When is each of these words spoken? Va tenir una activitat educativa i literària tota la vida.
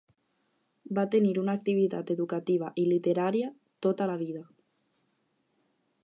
Va 0.99 1.01
tenir 1.15 1.33
una 1.41 1.53
activitat 1.59 2.13
educativa 2.15 2.71
i 2.83 2.85
literària 2.93 3.51
tota 3.87 4.11
la 4.13 4.17
vida. 4.23 4.41